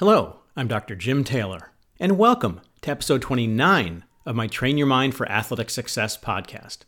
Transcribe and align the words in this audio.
Hello, 0.00 0.40
I'm 0.56 0.66
Dr. 0.66 0.96
Jim 0.96 1.22
Taylor, 1.22 1.70
and 2.00 2.18
welcome 2.18 2.60
to 2.80 2.90
episode 2.90 3.22
29 3.22 4.02
of 4.26 4.34
my 4.34 4.48
Train 4.48 4.76
Your 4.76 4.88
Mind 4.88 5.14
for 5.14 5.30
Athletic 5.30 5.70
Success 5.70 6.18
podcast. 6.18 6.78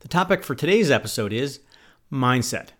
The 0.00 0.08
topic 0.08 0.42
for 0.42 0.56
today's 0.56 0.90
episode 0.90 1.32
is 1.32 1.60
mindset. 2.12 2.70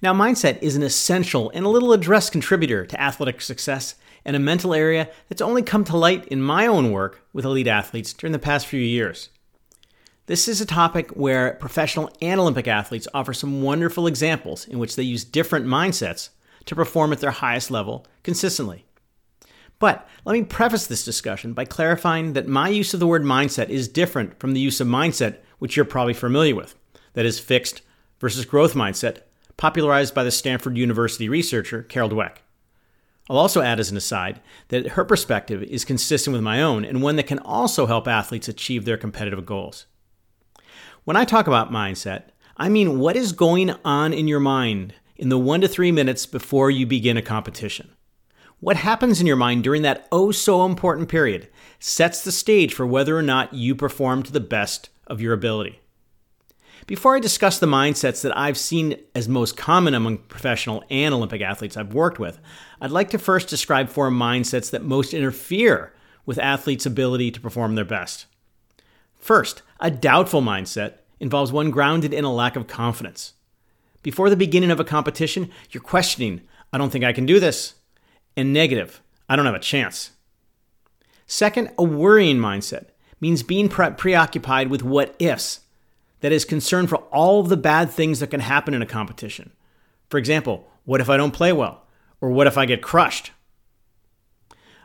Now, 0.00 0.14
mindset 0.14 0.62
is 0.62 0.76
an 0.76 0.82
essential 0.82 1.50
and 1.50 1.66
a 1.66 1.68
little 1.68 1.92
addressed 1.92 2.32
contributor 2.32 2.86
to 2.86 2.98
athletic 2.98 3.42
success 3.42 3.96
and 4.24 4.34
a 4.34 4.38
mental 4.38 4.72
area 4.72 5.10
that's 5.28 5.42
only 5.42 5.62
come 5.62 5.84
to 5.84 5.96
light 5.98 6.24
in 6.28 6.40
my 6.40 6.66
own 6.66 6.90
work 6.90 7.20
with 7.34 7.44
elite 7.44 7.68
athletes 7.68 8.14
during 8.14 8.32
the 8.32 8.38
past 8.38 8.66
few 8.66 8.80
years. 8.80 9.28
This 10.24 10.48
is 10.48 10.62
a 10.62 10.66
topic 10.66 11.10
where 11.10 11.52
professional 11.60 12.10
and 12.22 12.40
Olympic 12.40 12.66
athletes 12.66 13.08
offer 13.12 13.34
some 13.34 13.60
wonderful 13.60 14.06
examples 14.06 14.66
in 14.66 14.78
which 14.78 14.96
they 14.96 15.02
use 15.02 15.22
different 15.22 15.66
mindsets 15.66 16.30
to 16.64 16.74
perform 16.74 17.12
at 17.12 17.20
their 17.20 17.30
highest 17.30 17.70
level 17.70 18.06
consistently. 18.22 18.85
But 19.78 20.08
let 20.24 20.32
me 20.32 20.44
preface 20.44 20.86
this 20.86 21.04
discussion 21.04 21.52
by 21.52 21.66
clarifying 21.66 22.32
that 22.32 22.48
my 22.48 22.68
use 22.68 22.94
of 22.94 23.00
the 23.00 23.06
word 23.06 23.22
mindset 23.22 23.68
is 23.68 23.88
different 23.88 24.38
from 24.40 24.52
the 24.52 24.60
use 24.60 24.80
of 24.80 24.88
mindset, 24.88 25.38
which 25.58 25.76
you're 25.76 25.84
probably 25.84 26.14
familiar 26.14 26.54
with. 26.54 26.74
That 27.12 27.26
is 27.26 27.38
fixed 27.38 27.82
versus 28.18 28.44
growth 28.44 28.74
mindset, 28.74 29.18
popularized 29.56 30.14
by 30.14 30.24
the 30.24 30.30
Stanford 30.30 30.76
University 30.76 31.28
researcher 31.28 31.82
Carol 31.82 32.10
Dweck. 32.10 32.38
I'll 33.28 33.38
also 33.38 33.60
add 33.60 33.80
as 33.80 33.90
an 33.90 33.96
aside 33.96 34.40
that 34.68 34.88
her 34.88 35.04
perspective 35.04 35.62
is 35.64 35.84
consistent 35.84 36.32
with 36.32 36.42
my 36.42 36.62
own 36.62 36.84
and 36.84 37.02
one 37.02 37.16
that 37.16 37.26
can 37.26 37.40
also 37.40 37.86
help 37.86 38.06
athletes 38.06 38.48
achieve 38.48 38.84
their 38.84 38.96
competitive 38.96 39.44
goals. 39.44 39.86
When 41.04 41.16
I 41.16 41.24
talk 41.24 41.46
about 41.46 41.72
mindset, 41.72 42.30
I 42.56 42.68
mean 42.68 42.98
what 42.98 43.16
is 43.16 43.32
going 43.32 43.70
on 43.84 44.12
in 44.12 44.28
your 44.28 44.40
mind 44.40 44.94
in 45.16 45.28
the 45.28 45.38
one 45.38 45.60
to 45.60 45.68
three 45.68 45.92
minutes 45.92 46.24
before 46.24 46.70
you 46.70 46.86
begin 46.86 47.16
a 47.16 47.22
competition. 47.22 47.95
What 48.60 48.76
happens 48.76 49.20
in 49.20 49.26
your 49.26 49.36
mind 49.36 49.64
during 49.64 49.82
that 49.82 50.08
oh 50.10 50.30
so 50.32 50.64
important 50.64 51.10
period 51.10 51.48
sets 51.78 52.22
the 52.22 52.32
stage 52.32 52.72
for 52.72 52.86
whether 52.86 53.16
or 53.16 53.22
not 53.22 53.52
you 53.52 53.74
perform 53.74 54.22
to 54.22 54.32
the 54.32 54.40
best 54.40 54.88
of 55.06 55.20
your 55.20 55.34
ability. 55.34 55.80
Before 56.86 57.16
I 57.16 57.20
discuss 57.20 57.58
the 57.58 57.66
mindsets 57.66 58.22
that 58.22 58.36
I've 58.36 58.56
seen 58.56 58.96
as 59.14 59.28
most 59.28 59.56
common 59.56 59.92
among 59.92 60.18
professional 60.18 60.84
and 60.88 61.12
Olympic 61.12 61.42
athletes 61.42 61.76
I've 61.76 61.92
worked 61.92 62.18
with, 62.18 62.38
I'd 62.80 62.90
like 62.90 63.10
to 63.10 63.18
first 63.18 63.48
describe 63.48 63.88
four 63.90 64.10
mindsets 64.10 64.70
that 64.70 64.84
most 64.84 65.12
interfere 65.12 65.92
with 66.24 66.38
athletes' 66.38 66.86
ability 66.86 67.32
to 67.32 67.40
perform 67.40 67.74
their 67.74 67.84
best. 67.84 68.26
First, 69.18 69.62
a 69.80 69.90
doubtful 69.90 70.40
mindset 70.40 70.94
involves 71.20 71.52
one 71.52 71.70
grounded 71.70 72.14
in 72.14 72.24
a 72.24 72.32
lack 72.32 72.56
of 72.56 72.66
confidence. 72.66 73.34
Before 74.02 74.30
the 74.30 74.36
beginning 74.36 74.70
of 74.70 74.80
a 74.80 74.84
competition, 74.84 75.50
you're 75.70 75.82
questioning, 75.82 76.42
I 76.72 76.78
don't 76.78 76.90
think 76.90 77.04
I 77.04 77.12
can 77.12 77.26
do 77.26 77.40
this. 77.40 77.74
And 78.36 78.52
negative, 78.52 79.02
I 79.28 79.36
don't 79.36 79.46
have 79.46 79.54
a 79.54 79.60
chance. 79.60 80.12
Second, 81.26 81.70
a 81.78 81.82
worrying 81.82 82.36
mindset 82.36 82.86
means 83.20 83.42
being 83.42 83.68
pre- 83.68 83.90
preoccupied 83.90 84.68
with 84.68 84.82
what 84.82 85.16
ifs, 85.18 85.60
that 86.20 86.32
is, 86.32 86.44
concern 86.44 86.86
for 86.86 86.96
all 86.96 87.40
of 87.40 87.48
the 87.48 87.56
bad 87.56 87.90
things 87.90 88.20
that 88.20 88.30
can 88.30 88.40
happen 88.40 88.74
in 88.74 88.82
a 88.82 88.86
competition. 88.86 89.52
For 90.08 90.18
example, 90.18 90.68
what 90.84 91.00
if 91.00 91.08
I 91.08 91.16
don't 91.16 91.32
play 91.32 91.52
well? 91.52 91.86
Or 92.20 92.30
what 92.30 92.46
if 92.46 92.56
I 92.56 92.66
get 92.66 92.82
crushed? 92.82 93.32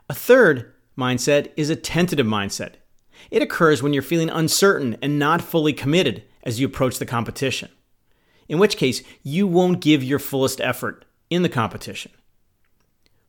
A 0.10 0.14
third 0.14 0.74
mindset 0.98 1.52
is 1.56 1.70
a 1.70 1.76
tentative 1.76 2.26
mindset. 2.26 2.74
It 3.30 3.42
occurs 3.42 3.84
when 3.84 3.94
you're 3.94 4.02
feeling 4.02 4.30
uncertain 4.30 4.98
and 5.02 5.20
not 5.20 5.42
fully 5.42 5.74
committed 5.74 6.24
as 6.44 6.60
you 6.60 6.68
approach 6.68 6.98
the 7.00 7.06
competition 7.06 7.70
in 8.52 8.60
which 8.60 8.76
case 8.76 9.02
you 9.24 9.48
won't 9.48 9.80
give 9.80 10.04
your 10.04 10.20
fullest 10.20 10.60
effort 10.60 11.06
in 11.30 11.42
the 11.42 11.50
competition. 11.50 12.12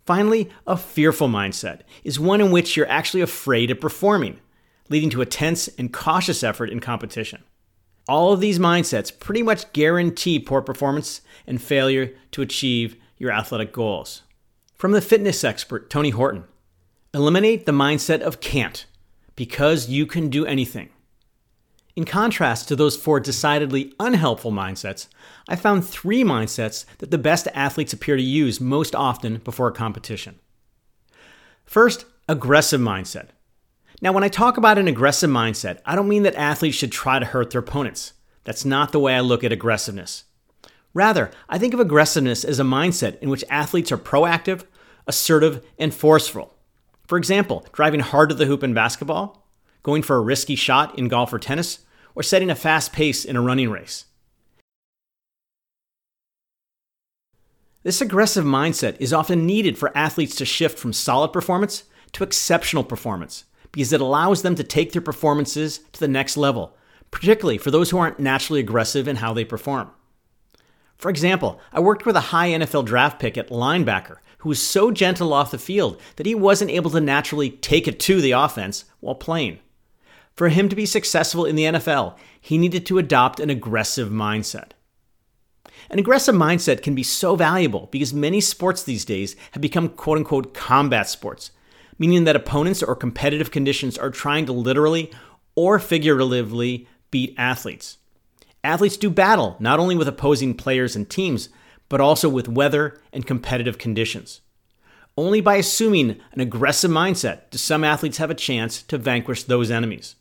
Finally, 0.05 0.49
a 0.67 0.77
fearful 0.77 1.29
mindset 1.29 1.81
is 2.03 2.19
one 2.19 2.41
in 2.41 2.51
which 2.51 2.77
you're 2.77 2.89
actually 2.89 3.21
afraid 3.21 3.71
of 3.71 3.81
performing, 3.81 4.41
leading 4.89 5.11
to 5.11 5.23
a 5.23 5.27
tense 5.27 5.69
and 5.79 5.93
cautious 5.93 6.43
effort 6.43 6.71
in 6.71 6.81
competition. 6.81 7.43
All 8.09 8.33
of 8.33 8.41
these 8.41 8.59
mindsets 8.59 9.17
pretty 9.17 9.43
much 9.43 9.73
guarantee 9.73 10.41
poor 10.41 10.61
performance 10.61 11.21
and 11.47 11.63
failure 11.63 12.15
to 12.33 12.43
achieve 12.43 12.97
your 13.17 13.31
athletic 13.31 13.73
goals. 13.73 14.23
From 14.75 14.91
the 14.91 15.01
fitness 15.01 15.45
expert 15.45 15.89
Tony 15.89 16.11
Horton, 16.11 16.45
eliminate 17.15 17.65
the 17.65 17.73
mindset 17.73 18.21
of 18.21 18.41
can't 18.41 18.85
because 19.37 19.89
you 19.89 20.07
can 20.07 20.29
do 20.29 20.45
anything. 20.45 20.89
In 21.95 22.05
contrast 22.05 22.69
to 22.69 22.77
those 22.77 22.97
four 22.97 23.21
decidedly 23.21 23.93
unhelpful 24.01 24.51
mindsets, 24.51 25.09
I 25.49 25.57
found 25.57 25.85
three 25.85 26.25
mindsets 26.25 26.87
that 26.99 27.11
the 27.11 27.19
best 27.19 27.49
athletes 27.55 27.93
appear 27.93 28.17
to 28.17 28.23
use 28.23 28.61
most 28.61 28.95
often 28.95 29.39
before 29.39 29.69
a 29.69 29.73
competition. 29.73 30.39
First, 31.67 32.07
aggressive 32.29 32.81
mindset. 32.81 33.29
Now, 34.01 34.13
when 34.13 34.25
I 34.25 34.29
talk 34.29 34.57
about 34.57 34.79
an 34.79 34.89
aggressive 34.89 35.31
mindset, 35.31 35.81
I 35.85 35.95
don't 35.95 36.09
mean 36.09 36.23
that 36.23 36.35
athletes 36.35 36.77
should 36.77 36.93
try 36.93 37.19
to 37.19 37.27
hurt 37.27 37.51
their 37.51 37.61
opponents. 37.61 38.15
That's 38.45 38.65
not 38.65 38.93
the 38.93 38.99
way 38.99 39.15
I 39.15 39.21
look 39.21 39.45
at 39.45 39.53
aggressiveness. 39.53 40.25
Rather, 40.95 41.31
I 41.49 41.59
think 41.59 41.75
of 41.75 41.81
aggressiveness 41.81 42.43
as 42.43 42.59
a 42.59 42.65
mindset 42.65 43.19
in 43.21 43.29
which 43.29 43.45
athletes 43.49 43.93
are 43.93 43.99
proactive, 43.99 44.65
assertive, 45.07 45.65
and 45.79 45.95
forceful. 45.95 46.55
For 47.07 47.19
example, 47.19 47.67
driving 47.73 48.01
hard 48.01 48.31
to 48.31 48.35
the 48.35 48.47
hoop 48.47 48.63
in 48.63 48.75
basketball, 48.75 49.47
going 49.83 50.03
for 50.03 50.17
a 50.17 50.21
risky 50.21 50.57
shot 50.57 50.99
in 50.99 51.09
golf 51.09 51.33
or 51.33 51.39
tennis, 51.39 51.81
or 52.15 52.23
setting 52.23 52.51
a 52.51 52.55
fast 52.55 52.93
pace 52.93 53.25
in 53.25 53.37
a 53.37 53.43
running 53.43 53.71
race. 53.71 54.07
This 57.83 58.01
aggressive 58.01 58.45
mindset 58.45 58.97
is 59.01 59.13
often 59.13 59.45
needed 59.45 59.77
for 59.77 59.97
athletes 59.97 60.37
to 60.37 60.45
shift 60.45 60.79
from 60.79 60.93
solid 60.93 61.33
performance 61.33 61.85
to 62.13 62.23
exceptional 62.23 62.85
performance 62.85 63.45
because 63.73 63.93
it 63.93 64.01
allows 64.01 64.43
them 64.43 64.55
to 64.55 64.63
take 64.63 64.93
their 64.93 65.03
performances 65.03 65.81
to 65.93 65.99
the 65.99 66.07
next 66.07 66.37
level, 66.37 66.77
particularly 67.11 67.59
for 67.59 67.71
those 67.71 67.91
who 67.91 67.99
aren't 67.99 68.21
naturally 68.21 68.61
aggressive 68.61 69.09
in 69.09 69.17
how 69.17 69.33
they 69.33 69.45
perform. 69.45 69.91
For 70.97 71.11
example, 71.11 71.61
I 71.73 71.81
worked 71.81 72.07
with 72.07 72.15
a 72.15 72.21
high 72.21 72.51
NFL 72.51 72.85
draft 72.85 73.19
pick 73.19 73.37
at 73.37 73.49
linebacker 73.49 74.19
who 74.39 74.51
was 74.51 74.63
so 74.63 74.93
gentle 74.93 75.33
off 75.33 75.51
the 75.51 75.59
field 75.59 76.01
that 76.17 76.27
he 76.27 76.35
wasn't 76.35 76.71
able 76.71 76.91
to 76.91 77.01
naturally 77.01 77.51
take 77.51 77.89
it 77.89 77.99
to 78.01 78.21
the 78.21 78.33
offense 78.33 78.85
while 79.01 79.17
playing. 79.17 79.59
For 80.35 80.49
him 80.49 80.69
to 80.69 80.77
be 80.77 80.87
successful 80.87 81.45
in 81.45 81.57
the 81.57 81.65
NFL, 81.65 82.17
he 82.41 82.59
needed 82.59 82.87
to 82.87 82.99
adopt 82.99 83.41
an 83.41 83.51
aggressive 83.51 84.09
mindset. 84.09 84.71
An 85.91 85.99
aggressive 85.99 86.35
mindset 86.35 86.83
can 86.83 86.95
be 86.95 87.03
so 87.03 87.37
valuable 87.37 87.89
because 87.91 88.15
many 88.15 88.41
sports 88.41 88.83
these 88.83 89.05
days 89.05 89.37
have 89.53 89.61
become 89.61 89.89
quote 89.91 90.19
unquote 90.19 90.55
combat 90.55 91.09
sports, 91.09 91.51
meaning 91.99 92.25
that 92.25 92.37
opponents 92.37 92.83
or 92.83 92.97
competitive 92.97 93.51
conditions 93.51 93.99
are 93.99 94.11
trying 94.11 94.47
to 94.47 94.53
literally 94.53 95.11
or 95.55 95.79
figuratively 95.79 96.89
beat 97.11 97.35
athletes. 97.37 97.99
Athletes 98.65 98.97
do 98.97 99.11
battle 99.11 99.57
not 99.59 99.79
only 99.79 99.97
with 99.97 100.09
opposing 100.09 100.55
players 100.55 100.97
and 100.97 101.11
teams, 101.11 101.49
but 101.89 102.01
also 102.01 102.29
with 102.29 102.49
weather 102.49 102.99
and 103.13 103.27
competitive 103.27 103.77
conditions. 103.77 104.41
Only 105.19 105.43
by 105.43 105.57
assuming 105.57 106.21
an 106.33 106.41
aggressive 106.41 106.91
mindset 106.91 107.51
do 107.51 107.59
some 107.59 107.85
athletes 107.85 108.17
have 108.17 108.31
a 108.31 108.35
chance 108.35 108.83
to 108.85 108.97
vanquish 108.97 109.43
those 109.43 109.71
enemies. 109.71 110.15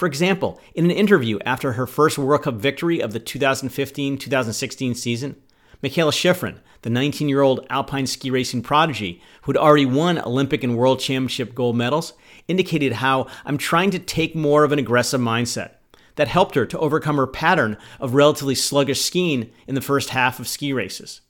For 0.00 0.06
example, 0.06 0.58
in 0.74 0.86
an 0.86 0.90
interview 0.90 1.38
after 1.44 1.72
her 1.72 1.86
first 1.86 2.16
World 2.16 2.44
Cup 2.44 2.54
victory 2.54 3.00
of 3.00 3.12
the 3.12 3.20
2015 3.20 4.16
2016 4.16 4.94
season, 4.94 5.36
Mikaela 5.82 6.10
Shiffrin, 6.10 6.60
the 6.80 6.88
19 6.88 7.28
year 7.28 7.42
old 7.42 7.66
alpine 7.68 8.06
ski 8.06 8.30
racing 8.30 8.62
prodigy 8.62 9.20
who 9.42 9.52
had 9.52 9.58
already 9.58 9.84
won 9.84 10.18
Olympic 10.18 10.64
and 10.64 10.78
World 10.78 11.00
Championship 11.00 11.54
gold 11.54 11.76
medals, 11.76 12.14
indicated 12.48 12.94
how 12.94 13.26
I'm 13.44 13.58
trying 13.58 13.90
to 13.90 13.98
take 13.98 14.34
more 14.34 14.64
of 14.64 14.72
an 14.72 14.78
aggressive 14.78 15.20
mindset. 15.20 15.72
That 16.14 16.28
helped 16.28 16.54
her 16.54 16.64
to 16.64 16.78
overcome 16.78 17.18
her 17.18 17.26
pattern 17.26 17.76
of 18.00 18.14
relatively 18.14 18.54
sluggish 18.54 19.02
skiing 19.02 19.50
in 19.66 19.74
the 19.74 19.82
first 19.82 20.08
half 20.08 20.40
of 20.40 20.48
ski 20.48 20.72
races. 20.72 21.20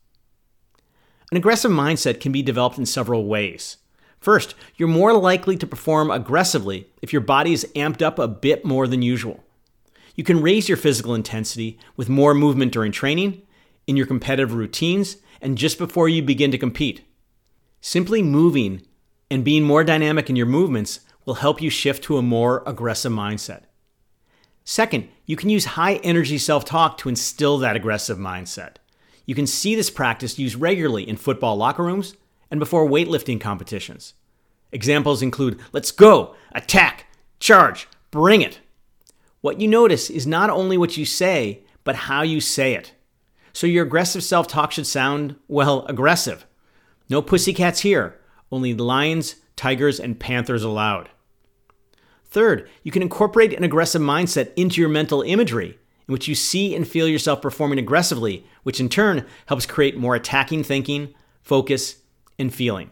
An 1.33 1.37
aggressive 1.37 1.73
mindset 1.73 2.21
can 2.21 2.31
be 2.31 2.41
developed 2.41 2.79
in 2.79 2.87
several 2.87 3.27
ways. 3.27 3.79
First, 4.21 4.55
you're 4.77 4.89
more 4.89 5.15
likely 5.15 5.57
to 5.57 5.67
perform 5.67 6.11
aggressively 6.11 6.89
if 7.01 7.13
your 7.13 7.23
body 7.23 7.53
is 7.53 7.67
amped 7.75 8.03
up 8.03 8.19
a 8.19 8.29
bit 8.29 8.65
more 8.65 8.87
than 8.87 9.01
usual. 9.03 9.43
You 10.15 10.25
can 10.25 10.43
raise 10.43 10.69
your 10.69 10.77
physical 10.77 11.15
intensity 11.15 11.79
with 11.97 12.11
more 12.11 12.35
movement 12.35 12.73
during 12.73 12.93
training, 12.93 13.43
in 13.87 13.97
your 13.97 14.07
competitive 14.07 14.53
routines, 14.53 15.17
and 15.41 15.57
just 15.57 15.79
before 15.79 16.09
you 16.09 16.23
begin 16.23 16.51
to 16.51 16.59
compete. 16.59 17.03
Simply 17.81 18.23
moving 18.23 18.83
and 19.31 19.45
being 19.45 19.63
more 19.63 19.85
dynamic 19.85 20.29
in 20.29 20.37
your 20.37 20.47
movements 20.47 21.01
will 21.25 21.35
help 21.35 21.63
you 21.63 21.71
shift 21.71 22.05
to 22.05 22.19
a 22.19 22.23
more 22.23 22.63
aggressive 22.67 23.13
mindset. 23.13 23.63
Second, 24.65 25.09
you 25.25 25.37
can 25.37 25.49
use 25.49 25.65
high 25.65 25.95
energy 25.97 26.37
self 26.37 26.65
talk 26.65 26.99
to 26.99 27.09
instill 27.09 27.57
that 27.59 27.77
aggressive 27.77 28.19
mindset. 28.19 28.77
You 29.25 29.35
can 29.35 29.47
see 29.47 29.75
this 29.75 29.91
practice 29.91 30.39
used 30.39 30.57
regularly 30.57 31.09
in 31.09 31.17
football 31.17 31.57
locker 31.57 31.85
rooms, 31.85 32.17
and 32.51 32.59
before 32.59 32.89
weightlifting 32.89 33.41
competitions. 33.41 34.15
Examples 34.73 35.23
include 35.23 35.61
let's 35.73 35.91
go, 35.91 36.35
attack, 36.53 37.07
charge, 37.39 37.89
bring 38.11 38.43
it. 38.43 38.61
What 39.41 39.61
you 39.61 39.69
notice 39.69 40.11
is 40.11 40.27
not 40.27 40.51
only 40.51 40.77
what 40.77 40.97
you 40.97 41.05
say, 41.05 41.63
but 41.85 41.97
how 41.97 42.23
you 42.23 42.41
say 42.41 42.75
it. 42.75 42.93
So 43.53 43.67
your 43.67 43.85
aggressive 43.85 44.23
self 44.23 44.47
talk 44.47 44.73
should 44.73 44.87
sound, 44.87 45.37
well, 45.49 45.85
aggressive. 45.87 46.47
No 47.09 47.23
pussycats 47.23 47.81
here. 47.81 48.17
only 48.53 48.75
lions, 48.75 49.37
tigers, 49.55 50.01
and 50.01 50.19
panthers 50.19 50.65
allowed. 50.65 51.09
Third, 52.25 52.69
you 52.83 52.91
can 52.91 53.03
incorporate 53.03 53.53
an 53.53 53.65
aggressive 53.65 54.03
mindset 54.03 54.53
into 54.57 54.81
your 54.81 54.91
mental 54.91 55.23
imagery, 55.23 55.79
in 56.07 56.13
which 56.13 56.27
you 56.29 56.35
see 56.35 56.75
and 56.75 56.87
feel 56.87 57.07
yourself 57.07 57.41
performing 57.41 57.79
aggressively, 57.79 58.45
which 58.63 58.81
in 58.81 58.89
turn 58.89 59.27
helps 59.47 59.67
create 59.67 59.97
more 59.97 60.15
attacking 60.15 60.65
thinking, 60.65 61.15
focus, 61.43 62.00
and 62.41 62.53
feeling. 62.53 62.91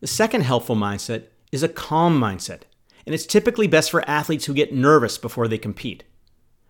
The 0.00 0.06
second 0.06 0.42
helpful 0.42 0.76
mindset 0.76 1.24
is 1.50 1.62
a 1.62 1.68
calm 1.68 2.18
mindset, 2.18 2.62
and 3.04 3.14
it's 3.14 3.26
typically 3.26 3.66
best 3.66 3.90
for 3.90 4.08
athletes 4.08 4.44
who 4.44 4.54
get 4.54 4.72
nervous 4.72 5.18
before 5.18 5.48
they 5.48 5.58
compete. 5.58 6.04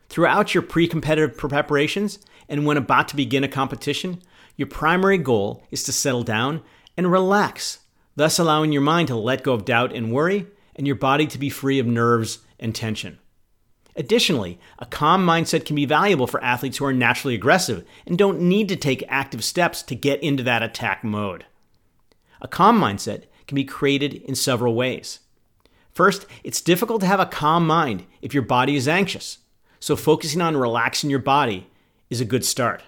Throughout 0.09 0.55
your 0.55 0.63
pre 0.63 0.89
competitive 0.89 1.37
preparations 1.37 2.19
and 2.49 2.65
when 2.65 2.79
about 2.79 3.09
to 3.09 3.17
begin 3.17 3.45
a 3.45 3.49
competition, 3.49 4.23
your 4.57 4.69
primary 4.69 5.19
goal 5.19 5.63
is 5.71 5.85
to 5.85 5.93
settle 5.93 6.23
down 6.23 6.63
and 6.97 7.13
relax, 7.13 7.81
thus 8.17 8.39
allowing 8.39 8.73
your 8.73 8.83
mind 8.83 9.09
to 9.09 9.17
let 9.17 9.45
go 9.45 9.53
of 9.53 9.65
doubt 9.65 9.93
and 9.95 10.11
worry 10.11 10.47
and 10.75 10.87
your 10.87 10.97
body 10.97 11.27
to 11.27 11.39
be 11.39 11.51
free 11.51 11.79
of 11.79 11.87
nerves 11.87 12.39
and 12.59 12.75
tension. 12.75 13.19
Additionally, 13.95 14.61
a 14.79 14.87
calm 14.87 15.27
mindset 15.27 15.65
can 15.65 15.75
be 15.75 15.85
valuable 15.85 16.29
for 16.29 16.43
athletes 16.43 16.79
who 16.79 16.85
are 16.85 16.93
naturally 16.93 17.35
aggressive 17.35 17.85
and 18.07 18.17
don't 18.17 18.41
need 18.41 18.69
to 18.69 18.77
take 18.77 19.03
active 19.09 19.43
steps 19.43 19.83
to 19.83 19.97
get 19.97 20.23
into 20.23 20.45
that 20.45 20.63
attack 20.63 21.03
mode. 21.03 21.45
A 22.41 22.49
calm 22.49 22.81
mindset 22.81 23.25
can 23.47 23.57
be 23.57 23.65
created 23.65 24.15
in 24.15 24.35
several 24.35 24.75
ways. 24.75 25.21
First, 25.93 26.27
it's 26.45 26.61
difficult 26.61 27.01
to 27.01 27.07
have 27.07 27.21
a 27.21 27.27
calm 27.27 27.67
mind 27.67 28.05
if 28.23 28.33
your 28.33 28.43
body 28.43 28.77
is 28.77 28.87
anxious, 28.87 29.39
so 29.81 29.97
focusing 29.97 30.41
on 30.41 30.57
relaxing 30.57 31.11
your 31.11 31.19
body 31.19 31.69
is 32.11 32.21
a 32.21 32.25
good 32.25 32.45
start. 32.45 32.83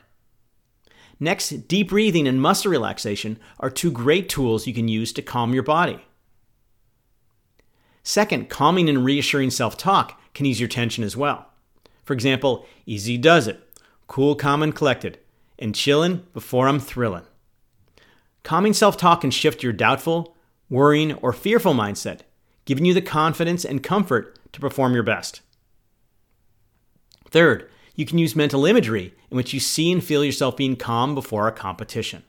Next, 1.18 1.68
deep 1.68 1.90
breathing 1.90 2.26
and 2.26 2.40
muscle 2.40 2.70
relaxation 2.70 3.38
are 3.58 3.68
two 3.68 3.90
great 3.90 4.28
tools 4.28 4.66
you 4.66 4.72
can 4.72 4.88
use 4.88 5.12
to 5.12 5.22
calm 5.22 5.52
your 5.52 5.62
body. 5.62 6.04
Second, 8.02 8.48
calming 8.48 8.88
and 8.88 9.04
reassuring 9.04 9.50
self 9.50 9.76
talk 9.76 10.20
can 10.32 10.46
ease 10.46 10.60
your 10.60 10.68
tension 10.68 11.04
as 11.04 11.16
well. 11.16 11.50
For 12.04 12.14
example, 12.14 12.66
easy 12.86 13.18
does 13.18 13.46
it, 13.46 13.60
cool, 14.06 14.34
calm, 14.34 14.62
and 14.62 14.74
collected, 14.74 15.18
and 15.58 15.74
chillin' 15.74 16.22
before 16.32 16.66
I'm 16.66 16.80
thrillin'. 16.80 17.26
Calming 18.42 18.72
self 18.72 18.96
talk 18.96 19.20
can 19.20 19.30
shift 19.30 19.62
your 19.62 19.72
doubtful, 19.72 20.36
worrying, 20.68 21.14
or 21.14 21.32
fearful 21.32 21.74
mindset, 21.74 22.20
giving 22.64 22.84
you 22.84 22.94
the 22.94 23.02
confidence 23.02 23.64
and 23.64 23.82
comfort 23.82 24.38
to 24.52 24.60
perform 24.60 24.94
your 24.94 25.02
best. 25.02 25.40
Third, 27.30 27.68
you 27.94 28.06
can 28.06 28.18
use 28.18 28.34
mental 28.34 28.64
imagery 28.64 29.14
in 29.30 29.36
which 29.36 29.52
you 29.52 29.60
see 29.60 29.92
and 29.92 30.02
feel 30.02 30.24
yourself 30.24 30.56
being 30.56 30.76
calm 30.76 31.14
before 31.14 31.46
a 31.46 31.52
competition. 31.52 32.24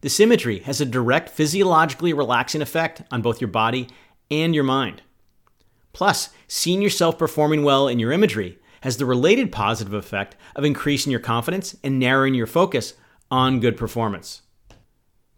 This 0.00 0.20
imagery 0.20 0.60
has 0.60 0.80
a 0.80 0.86
direct 0.86 1.28
physiologically 1.28 2.12
relaxing 2.12 2.62
effect 2.62 3.02
on 3.10 3.22
both 3.22 3.40
your 3.40 3.48
body 3.48 3.88
and 4.30 4.54
your 4.54 4.64
mind. 4.64 5.02
Plus, 5.92 6.30
seeing 6.48 6.82
yourself 6.82 7.18
performing 7.18 7.62
well 7.62 7.88
in 7.88 7.98
your 7.98 8.12
imagery 8.12 8.58
has 8.82 8.96
the 8.96 9.06
related 9.06 9.52
positive 9.52 9.92
effect 9.92 10.34
of 10.56 10.64
increasing 10.64 11.10
your 11.10 11.20
confidence 11.20 11.76
and 11.84 11.98
narrowing 11.98 12.34
your 12.34 12.46
focus 12.46 12.94
on 13.30 13.60
good 13.60 13.76
performance. 13.76 14.42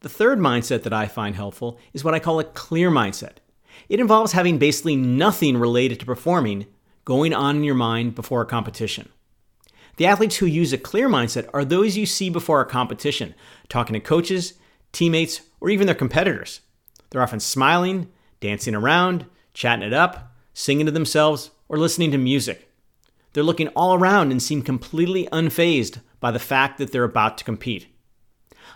The 0.04 0.10
third 0.10 0.38
mindset 0.38 0.82
that 0.82 0.92
I 0.92 1.06
find 1.06 1.34
helpful 1.34 1.78
is 1.94 2.04
what 2.04 2.12
I 2.12 2.18
call 2.18 2.38
a 2.38 2.44
clear 2.44 2.90
mindset. 2.90 3.36
It 3.88 4.00
involves 4.00 4.32
having 4.32 4.58
basically 4.58 4.96
nothing 4.96 5.56
related 5.56 5.98
to 5.98 6.04
performing 6.04 6.66
going 7.06 7.32
on 7.32 7.56
in 7.56 7.64
your 7.64 7.74
mind 7.74 8.14
before 8.14 8.42
a 8.42 8.46
competition. 8.46 9.08
The 9.96 10.04
athletes 10.04 10.36
who 10.36 10.44
use 10.44 10.74
a 10.74 10.76
clear 10.76 11.08
mindset 11.08 11.48
are 11.54 11.64
those 11.64 11.96
you 11.96 12.04
see 12.04 12.28
before 12.28 12.60
a 12.60 12.66
competition, 12.66 13.34
talking 13.70 13.94
to 13.94 14.00
coaches, 14.00 14.52
teammates, 14.92 15.40
or 15.58 15.70
even 15.70 15.86
their 15.86 15.94
competitors. 15.94 16.60
They're 17.08 17.22
often 17.22 17.40
smiling, 17.40 18.12
dancing 18.40 18.74
around, 18.74 19.24
chatting 19.54 19.86
it 19.86 19.94
up, 19.94 20.36
singing 20.52 20.84
to 20.84 20.92
themselves, 20.92 21.50
or 21.66 21.78
listening 21.78 22.10
to 22.10 22.18
music. 22.18 22.70
They're 23.32 23.42
looking 23.42 23.68
all 23.68 23.94
around 23.94 24.32
and 24.32 24.42
seem 24.42 24.60
completely 24.60 25.28
unfazed 25.32 26.00
by 26.20 26.30
the 26.30 26.38
fact 26.38 26.76
that 26.76 26.92
they're 26.92 27.04
about 27.04 27.38
to 27.38 27.44
compete. 27.44 27.86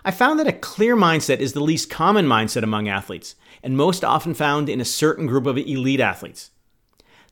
I 0.09 0.11
found 0.11 0.41
that 0.41 0.49
a 0.49 0.53
clear 0.53 0.97
mindset 0.97 1.41
is 1.41 1.53
the 1.53 1.61
least 1.61 1.91
common 1.91 2.25
mindset 2.25 2.63
among 2.63 2.89
athletes, 2.89 3.35
and 3.63 3.77
most 3.77 4.03
often 4.03 4.33
found 4.33 4.71
in 4.71 4.81
a 4.81 4.85
certain 4.87 5.27
group 5.27 5.45
of 5.45 5.59
elite 5.59 6.01
athletes. 6.01 6.51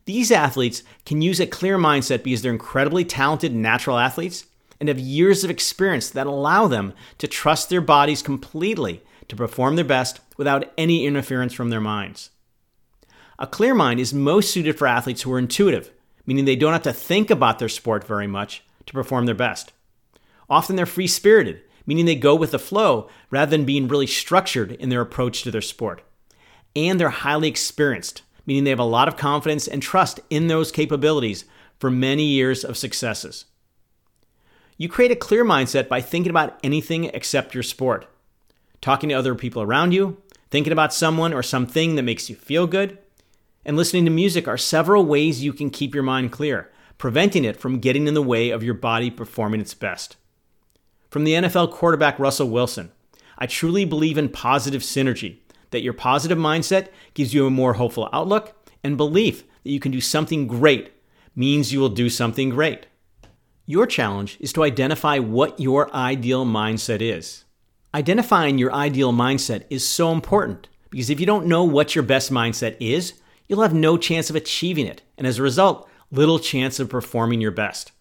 These 0.05 0.31
athletes 0.31 0.83
can 1.07 1.23
use 1.23 1.41
a 1.41 1.47
clear 1.47 1.79
mindset 1.79 2.23
because 2.23 2.43
they're 2.43 2.53
incredibly 2.53 3.03
talented 3.03 3.55
natural 3.55 3.97
athletes 3.97 4.45
and 4.79 4.91
have 4.91 4.99
years 4.99 5.43
of 5.43 5.49
experience 5.49 6.11
that 6.11 6.27
allow 6.27 6.67
them 6.67 6.93
to 7.17 7.27
trust 7.27 7.71
their 7.71 7.81
bodies 7.81 8.21
completely 8.21 9.03
to 9.29 9.37
perform 9.37 9.77
their 9.77 9.83
best 9.87 10.21
without 10.37 10.71
any 10.77 11.07
interference 11.07 11.55
from 11.55 11.71
their 11.71 11.81
minds. 11.81 12.29
A 13.39 13.47
clear 13.47 13.75
mind 13.75 14.01
is 14.01 14.13
most 14.13 14.51
suited 14.51 14.77
for 14.77 14.87
athletes 14.87 15.23
who 15.23 15.33
are 15.33 15.39
intuitive, 15.39 15.93
meaning 16.27 16.45
they 16.45 16.57
don't 16.57 16.75
have 16.75 16.83
to 16.83 16.93
think 16.93 17.31
about 17.31 17.59
their 17.59 17.71
sport 17.71 18.07
very 18.07 18.27
much 18.27 18.63
to 18.85 18.93
perform 18.93 19.25
their 19.25 19.35
best. 19.35 19.73
Often 20.51 20.77
they're 20.77 20.85
free 20.85 21.07
spirited, 21.07 21.63
meaning 21.87 22.05
they 22.05 22.15
go 22.15 22.35
with 22.35 22.51
the 22.51 22.59
flow 22.59 23.09
rather 23.31 23.51
than 23.51 23.65
being 23.65 23.89
really 23.89 24.07
structured 24.07 24.73
in 24.73 24.89
their 24.89 25.01
approach 25.01 25.43
to 25.43 25.51
their 25.51 25.63
sport. 25.63 26.03
And 26.75 27.01
they're 27.01 27.09
highly 27.09 27.49
experienced, 27.49 28.23
meaning 28.45 28.65
they 28.65 28.71
have 28.71 28.79
a 28.79 28.85
lot 28.85 29.09
of 29.09 29.17
confidence 29.17 29.67
and 29.67 29.83
trust 29.83 30.21
in 30.29 30.49
those 30.49 30.73
capabilities 30.73 31.45
for 31.79 31.91
many 31.91 32.25
years 32.25 32.65
of 32.65 32.77
successes. 32.77 33.47
You 34.77 34.89
create 34.89 35.11
a 35.11 35.17
clear 35.17 35.45
mindset 35.45 35.89
by 35.89 36.01
thinking 36.01 36.31
about 36.31 36.59
anything 36.63 37.05
except 37.07 37.55
your 37.55 37.63
sport 37.63 38.07
talking 38.83 39.09
to 39.09 39.15
other 39.15 39.35
people 39.35 39.63
around 39.63 39.93
you, 39.93 40.17
thinking 40.51 40.73
about 40.73 40.95
someone 40.95 41.33
or 41.33 41.43
something 41.43 41.97
that 41.97 42.03
makes 42.03 42.29
you 42.31 42.37
feel 42.37 42.67
good, 42.67 42.99
and 43.65 43.77
listening 43.77 44.05
to 44.05 44.11
music 44.11 44.47
are 44.47 44.59
several 44.59 45.05
ways 45.05 45.43
you 45.43 45.53
can 45.53 45.71
keep 45.71 45.95
your 45.95 46.05
mind 46.05 46.31
clear, 46.31 46.71
preventing 46.99 47.45
it 47.45 47.57
from 47.57 47.81
getting 47.81 48.07
in 48.07 48.15
the 48.15 48.23
way 48.23 48.51
of 48.51 48.63
your 48.63 48.75
body 48.75 49.11
performing 49.11 49.61
its 49.61 49.75
best. 49.75 50.17
From 51.17 51.25
the 51.25 51.33
NFL 51.33 51.71
quarterback 51.73 52.19
Russell 52.19 52.51
Wilson, 52.51 52.93
I 53.39 53.47
truly 53.47 53.87
believe 53.87 54.19
in 54.19 54.29
positive 54.29 54.83
synergy, 54.83 55.39
that 55.71 55.81
your 55.81 55.95
positive 55.95 56.37
mindset 56.37 56.89
gives 57.15 57.33
you 57.33 57.47
a 57.47 57.51
more 57.51 57.73
hopeful 57.73 58.11
outlook, 58.13 58.55
and 58.85 58.99
belief 58.99 59.43
that 59.65 59.71
you 59.71 59.81
can 59.81 59.93
do 59.93 60.01
something 60.03 60.47
great 60.47 60.93
means 61.35 61.73
you 61.73 61.81
will 61.81 61.89
do 61.89 62.11
something 62.11 62.51
great. 62.51 62.85
Your 63.65 63.87
challenge 63.87 64.37
is 64.41 64.53
to 64.53 64.63
identify 64.63 65.19
what 65.19 65.59
your 65.59 65.91
ideal 65.97 66.45
mindset 66.45 67.01
is. 67.01 67.47
Identifying 67.95 68.59
your 68.59 68.75
ideal 68.75 69.11
mindset 69.11 69.65
is 69.71 69.89
so 69.89 70.13
important 70.13 70.69
because 70.91 71.09
if 71.09 71.19
you 71.19 71.25
don't 71.25 71.47
know 71.47 71.65
what 71.65 71.95
your 71.95 72.05
best 72.05 72.31
mindset 72.31 72.77
is, 72.79 73.15
you'll 73.49 73.63
have 73.63 73.73
no 73.73 73.97
chance 73.97 74.29
of 74.29 74.37
achieving 74.37 74.87
it, 74.87 75.01
and 75.17 75.27
as 75.27 75.39
a 75.39 75.43
result, 75.43 75.89
little 76.11 76.39
chance 76.39 76.79
of 76.79 76.91
performing 76.91 77.41
your 77.41 77.53
best. 77.53 77.93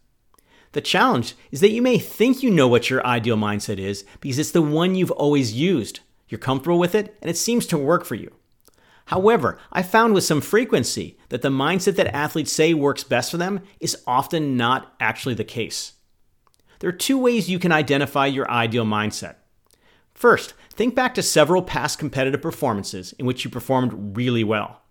The 0.75 0.81
challenge 0.81 1.35
is 1.51 1.61
that 1.61 1.71
you 1.71 1.81
may 1.81 1.97
think 1.97 2.43
you 2.43 2.51
know 2.51 2.67
what 2.67 2.89
your 2.89 3.07
ideal 3.07 3.37
mindset 3.37 3.77
is 3.77 4.03
because 4.19 4.37
it's 4.37 4.51
the 4.51 4.61
one 4.61 4.93
you've 4.93 5.09
always 5.09 5.53
used. 5.53 6.01
You're 6.27 6.37
comfortable 6.37 6.77
with 6.77 6.93
it, 6.93 7.17
and 7.21 7.31
it 7.31 7.37
seems 7.37 7.65
to 7.67 7.77
work 7.77 8.03
for 8.03 8.15
you. 8.15 8.33
However, 9.05 9.57
I 9.71 9.81
found 9.83 10.13
with 10.13 10.25
some 10.25 10.41
frequency 10.41 11.17
that 11.29 11.41
the 11.41 11.47
mindset 11.47 11.95
that 11.95 12.13
athletes 12.13 12.51
say 12.51 12.73
works 12.73 13.05
best 13.05 13.31
for 13.31 13.37
them 13.37 13.61
is 13.79 14.03
often 14.05 14.57
not 14.57 14.93
actually 14.99 15.35
the 15.35 15.45
case. 15.45 15.93
There 16.79 16.89
are 16.89 16.91
two 17.07 17.17
ways 17.17 17.49
you 17.49 17.57
can 17.57 17.71
identify 17.71 18.25
your 18.25 18.51
ideal 18.51 18.83
mindset. 18.83 19.35
First, 20.13 20.55
think 20.71 20.93
back 20.93 21.13
to 21.13 21.23
several 21.23 21.61
past 21.61 21.99
competitive 21.99 22.41
performances 22.41 23.13
in 23.13 23.25
which 23.25 23.45
you 23.45 23.49
performed 23.49 24.17
really 24.17 24.43
well. 24.43 24.81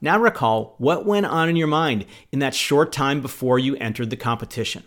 Now 0.00 0.18
recall 0.18 0.74
what 0.78 1.06
went 1.06 1.26
on 1.26 1.48
in 1.48 1.54
your 1.54 1.68
mind 1.68 2.06
in 2.32 2.40
that 2.40 2.56
short 2.56 2.90
time 2.90 3.20
before 3.20 3.60
you 3.60 3.76
entered 3.76 4.10
the 4.10 4.16
competition. 4.16 4.82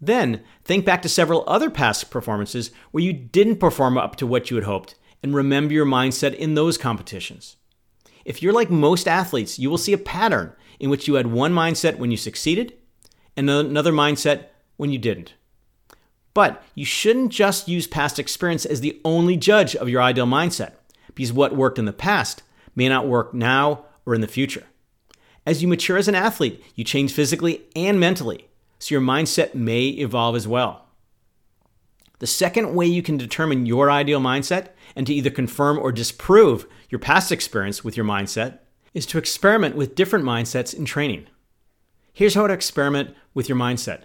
Then, 0.00 0.42
think 0.64 0.84
back 0.84 1.02
to 1.02 1.08
several 1.08 1.44
other 1.46 1.68
past 1.68 2.10
performances 2.10 2.70
where 2.90 3.04
you 3.04 3.12
didn't 3.12 3.56
perform 3.56 3.98
up 3.98 4.16
to 4.16 4.26
what 4.26 4.50
you 4.50 4.56
had 4.56 4.64
hoped 4.64 4.94
and 5.22 5.34
remember 5.34 5.74
your 5.74 5.86
mindset 5.86 6.34
in 6.34 6.54
those 6.54 6.78
competitions. 6.78 7.56
If 8.24 8.42
you're 8.42 8.52
like 8.52 8.70
most 8.70 9.06
athletes, 9.06 9.58
you 9.58 9.68
will 9.68 9.78
see 9.78 9.92
a 9.92 9.98
pattern 9.98 10.54
in 10.78 10.88
which 10.88 11.06
you 11.06 11.14
had 11.14 11.26
one 11.26 11.52
mindset 11.52 11.98
when 11.98 12.10
you 12.10 12.16
succeeded 12.16 12.74
and 13.36 13.48
another 13.48 13.92
mindset 13.92 14.46
when 14.76 14.90
you 14.90 14.98
didn't. 14.98 15.34
But 16.32 16.62
you 16.74 16.84
shouldn't 16.84 17.32
just 17.32 17.68
use 17.68 17.86
past 17.86 18.18
experience 18.18 18.64
as 18.64 18.80
the 18.80 19.00
only 19.04 19.36
judge 19.36 19.76
of 19.76 19.88
your 19.88 20.00
ideal 20.00 20.26
mindset, 20.26 20.72
because 21.14 21.32
what 21.32 21.56
worked 21.56 21.78
in 21.78 21.84
the 21.84 21.92
past 21.92 22.42
may 22.74 22.88
not 22.88 23.06
work 23.06 23.34
now 23.34 23.84
or 24.06 24.14
in 24.14 24.20
the 24.20 24.28
future. 24.28 24.64
As 25.44 25.60
you 25.60 25.68
mature 25.68 25.96
as 25.96 26.08
an 26.08 26.14
athlete, 26.14 26.62
you 26.74 26.84
change 26.84 27.12
physically 27.12 27.62
and 27.74 27.98
mentally, 27.98 28.46
so 28.80 28.94
your 28.94 29.02
mindset 29.02 29.54
may 29.54 29.86
evolve 29.86 30.34
as 30.34 30.48
well. 30.48 30.86
The 32.18 32.26
second 32.26 32.74
way 32.74 32.86
you 32.86 33.02
can 33.02 33.16
determine 33.16 33.66
your 33.66 33.90
ideal 33.90 34.20
mindset 34.20 34.70
and 34.96 35.06
to 35.06 35.14
either 35.14 35.30
confirm 35.30 35.78
or 35.78 35.92
disprove 35.92 36.66
your 36.88 36.98
past 36.98 37.30
experience 37.30 37.84
with 37.84 37.96
your 37.96 38.04
mindset 38.04 38.58
is 38.92 39.06
to 39.06 39.18
experiment 39.18 39.76
with 39.76 39.94
different 39.94 40.24
mindsets 40.24 40.74
in 40.74 40.84
training. 40.84 41.26
Here's 42.12 42.34
how 42.34 42.46
to 42.46 42.52
experiment 42.52 43.14
with 43.32 43.48
your 43.48 43.56
mindset. 43.56 44.02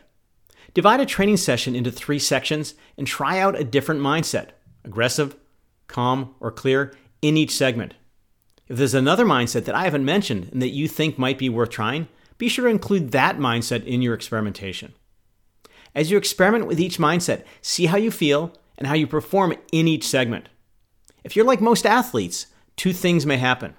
Divide 0.73 0.99
a 0.99 1.05
training 1.05 1.37
session 1.37 1.75
into 1.75 1.91
three 1.91 2.19
sections 2.19 2.75
and 2.97 3.07
try 3.07 3.39
out 3.39 3.59
a 3.59 3.63
different 3.63 4.01
mindset 4.01 4.49
aggressive, 4.83 5.35
calm, 5.87 6.35
or 6.39 6.51
clear 6.51 6.95
in 7.21 7.37
each 7.37 7.51
segment. 7.51 7.95
If 8.67 8.77
there's 8.77 8.93
another 8.93 9.25
mindset 9.25 9.65
that 9.65 9.75
I 9.75 9.83
haven't 9.83 10.05
mentioned 10.05 10.49
and 10.51 10.61
that 10.61 10.69
you 10.69 10.87
think 10.87 11.17
might 11.17 11.39
be 11.39 11.49
worth 11.49 11.71
trying, 11.71 12.07
be 12.37 12.49
sure 12.49 12.65
to 12.65 12.71
include 12.71 13.11
that 13.11 13.37
mindset 13.37 13.85
in 13.85 14.01
your 14.01 14.13
experimentation. 14.13 14.93
As 15.93 16.11
you 16.11 16.17
experiment 16.17 16.67
with 16.67 16.79
each 16.79 16.97
mindset, 16.97 17.43
see 17.61 17.85
how 17.85 17.97
you 17.97 18.11
feel 18.11 18.53
and 18.77 18.87
how 18.87 18.93
you 18.93 19.07
perform 19.07 19.53
in 19.71 19.87
each 19.87 20.07
segment. 20.07 20.49
If 21.23 21.35
you're 21.35 21.45
like 21.45 21.61
most 21.61 21.85
athletes, 21.85 22.47
two 22.75 22.93
things 22.93 23.25
may 23.25 23.37
happen. 23.37 23.75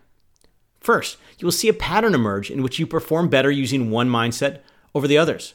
First, 0.80 1.18
you 1.38 1.46
will 1.46 1.52
see 1.52 1.68
a 1.68 1.75
pattern 1.75 2.14
emerge 2.14 2.50
in 2.50 2.62
which 2.62 2.78
you 2.78 2.86
perform 2.86 3.28
better 3.28 3.50
using 3.50 3.90
one 3.90 4.08
mindset 4.08 4.60
over 4.94 5.06
the 5.06 5.18
others. 5.18 5.54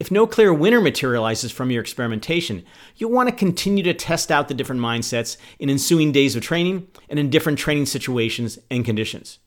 If 0.00 0.10
no 0.10 0.26
clear 0.26 0.54
winner 0.54 0.80
materializes 0.80 1.50
from 1.50 1.70
your 1.70 1.80
experimentation, 1.80 2.64
you'll 2.96 3.10
want 3.10 3.28
to 3.28 3.34
continue 3.34 3.82
to 3.84 3.94
test 3.94 4.30
out 4.30 4.48
the 4.48 4.54
different 4.54 4.80
mindsets 4.80 5.36
in 5.58 5.70
ensuing 5.70 6.12
days 6.12 6.36
of 6.36 6.42
training 6.42 6.88
and 7.08 7.18
in 7.18 7.30
different 7.30 7.58
training 7.58 7.86
situations 7.86 8.58
and 8.70 8.84
conditions. 8.84 9.38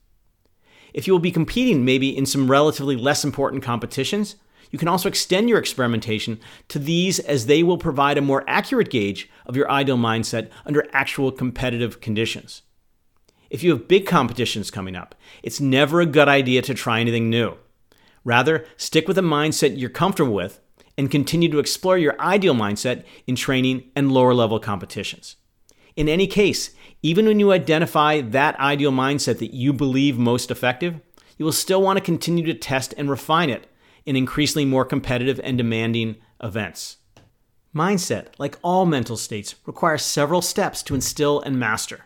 If 0.94 1.08
you 1.08 1.14
will 1.14 1.20
be 1.20 1.32
competing 1.32 1.86
maybe 1.86 2.16
in 2.16 2.26
some 2.26 2.50
relatively 2.50 2.96
less 2.96 3.24
important 3.24 3.64
competitions, 3.64 4.36
you 4.72 4.80
can 4.80 4.88
also 4.88 5.10
extend 5.10 5.50
your 5.50 5.60
experimentation 5.60 6.40
to 6.70 6.80
these 6.80 7.20
as 7.20 7.46
they 7.46 7.62
will 7.62 7.78
provide 7.78 8.18
a 8.18 8.22
more 8.22 8.44
accurate 8.48 8.90
gauge 8.90 9.30
of 9.46 9.56
your 9.56 9.70
ideal 9.70 9.98
mindset 9.98 10.50
under 10.66 10.88
actual 10.94 11.32
competitive 11.32 12.00
conditions. 12.00 12.62
If 13.50 13.64
you 13.64 13.72
have 13.72 13.90
big 13.90 14.08
competitions 14.08 14.72
coming 14.72 14.96
up, 14.96 15.14
it's 15.44 15.60
never 15.60 16.00
a 16.00 16.06
good 16.06 16.30
idea 16.30 16.62
to 16.62 16.74
try 16.74 17.02
anything 17.02 17.30
new. 17.30 17.56
Rather, 18.24 18.66
stick 18.78 19.08
with 19.08 19.18
a 19.18 19.22
mindset 19.22 19.78
you're 19.78 19.90
comfortable 19.90 20.34
with 20.34 20.62
and 20.98 21.12
continue 21.12 21.50
to 21.50 21.60
explore 21.60 21.98
your 21.98 22.20
ideal 22.22 22.54
mindset 22.54 23.04
in 23.28 23.36
training 23.36 23.84
and 23.96 24.12
lower 24.12 24.34
level 24.34 24.60
competitions. 24.60 25.36
In 25.96 26.08
any 26.08 26.28
case, 26.28 26.72
even 27.02 27.26
when 27.26 27.40
you 27.40 27.52
identify 27.52 28.22
that 28.22 28.60
ideal 28.60 28.92
mindset 28.92 29.40
that 29.40 29.54
you 29.54 29.74
believe 29.74 30.18
most 30.18 30.52
effective, 30.52 31.00
you 31.38 31.46
will 31.46 31.52
still 31.52 31.82
want 31.82 31.98
to 31.98 32.04
continue 32.04 32.46
to 32.46 32.54
test 32.54 32.94
and 32.98 33.10
refine 33.10 33.50
it 33.50 33.68
in 34.06 34.16
increasingly 34.16 34.66
more 34.66 34.86
competitive 34.86 35.40
and 35.44 35.58
demanding 35.58 36.16
events. 36.42 36.98
Mindset, 37.76 38.28
like 38.38 38.60
all 38.62 38.86
mental 38.86 39.18
states, 39.18 39.56
requires 39.66 40.04
several 40.04 40.42
steps 40.42 40.84
to 40.84 40.96
instill 40.96 41.42
and 41.42 41.60
master. 41.60 42.06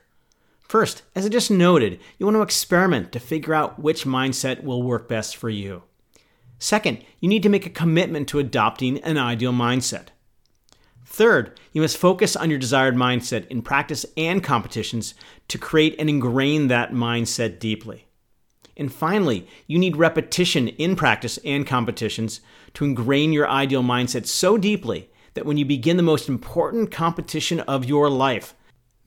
First, 0.62 1.04
as 1.15 1.25
I 1.25 1.30
just 1.30 1.51
noted, 1.51 2.00
you 2.18 2.25
want 2.25 2.36
to 2.36 2.42
experiment 2.42 3.12
to 3.12 3.20
figure 3.20 3.54
out 3.54 3.80
which 3.80 4.06
mindset 4.06 4.63
will 4.63 4.84
work 4.84 5.08
best 5.08 5.36
for 5.36 5.50
you. 5.50 5.84
Second, 6.58 7.04
you 7.20 7.30
need 7.30 7.44
to 7.44 7.50
make 7.50 7.65
a 7.65 7.70
commitment 7.70 8.27
to 8.30 8.39
adopting 8.39 9.00
an 9.00 9.18
ideal 9.18 9.54
mindset. 9.54 10.08
Third, 11.15 11.57
you 11.72 11.81
must 11.81 11.95
focus 11.95 12.36
on 12.36 12.50
your 12.50 12.60
desired 12.60 12.98
mindset 12.98 13.48
in 13.48 13.62
practice 13.62 14.05
and 14.17 14.43
competitions 14.43 15.13
to 15.48 15.57
create 15.57 15.95
and 15.98 16.10
ingrain 16.10 16.67
that 16.67 16.91
mindset 16.91 17.57
deeply. 17.57 18.07
And 18.75 18.91
finally, 18.91 19.48
you 19.65 19.79
need 19.79 19.95
repetition 19.95 20.67
in 20.67 20.98
practice 20.98 21.39
and 21.45 21.65
competitions 21.65 22.41
to 22.74 22.84
ingrain 22.84 23.31
your 23.31 23.48
ideal 23.48 23.81
mindset 23.81 24.25
so 24.25 24.57
deeply 24.57 25.10
that 25.36 25.45
when 25.45 25.55
you 25.55 25.63
begin 25.63 25.95
the 25.95 26.03
most 26.03 26.27
important 26.27 26.91
competition 26.91 27.62
of 27.62 27.86
your 27.86 28.10
life, 28.10 28.53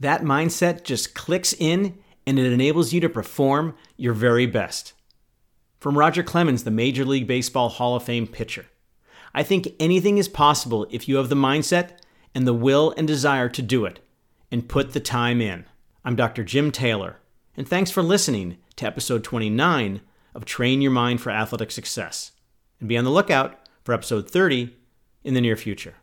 that 0.00 0.23
mindset 0.23 0.85
just 0.85 1.15
clicks 1.15 1.53
in 1.59 1.99
and 2.27 2.38
it 2.38 2.50
enables 2.50 2.91
you 2.91 3.00
to 3.00 3.11
perform 3.11 3.75
your 3.99 4.15
very 4.15 4.47
best. 4.47 4.95
From 5.79 5.99
Roger 5.99 6.23
Clemens, 6.23 6.65
the 6.65 6.71
Major 6.71 7.05
League 7.05 7.27
Baseball 7.27 7.69
Hall 7.69 7.97
of 7.97 8.03
Fame 8.03 8.27
pitcher. 8.27 8.65
I 9.38 9.45
think 9.45 9.68
anything 9.78 10.18
is 10.18 10.26
possible 10.26 10.88
if 10.90 11.07
you 11.07 11.14
have 11.14 11.28
the 11.28 11.37
mindset 11.37 11.90
and 12.35 12.45
the 12.45 12.52
will 12.52 12.92
and 12.97 13.07
desire 13.07 13.49
to 13.49 13.62
do 13.62 13.85
it 13.85 14.00
and 14.50 14.68
put 14.68 14.95
the 14.95 14.99
time 14.99 15.40
in. 15.40 15.64
I'm 16.04 16.16
Dr. 16.16 16.42
Jim 16.42 16.73
Taylor, 16.73 17.21
and 17.57 17.68
thanks 17.68 17.92
for 17.92 18.02
listening 18.02 18.57
to 18.75 18.85
episode 18.85 19.23
29 19.23 20.00
of 20.35 20.45
Train 20.45 20.83
Your 20.83 20.90
Mind 20.90 21.21
for 21.21 21.30
Athletic 21.30 21.71
Success. 21.71 22.33
And 22.80 22.88
be 22.88 22.99
on 22.99 23.04
the 23.04 23.12
lookout 23.12 23.61
for 23.85 23.95
episode 23.95 24.28
30 24.28 24.75
in 25.23 25.35
the 25.35 25.40
near 25.40 25.54
future. 25.54 25.95